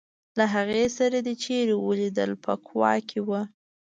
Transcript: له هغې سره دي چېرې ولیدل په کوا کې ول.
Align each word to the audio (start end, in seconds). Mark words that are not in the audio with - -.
له 0.37 0.45
هغې 0.55 0.85
سره 0.97 1.17
دي 1.25 1.35
چېرې 1.43 1.75
ولیدل 1.77 2.31
په 2.43 2.53
کوا 2.67 2.93
کې 3.07 3.19
ول. 3.27 3.45